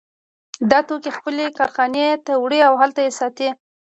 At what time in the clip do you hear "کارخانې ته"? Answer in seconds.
1.57-2.33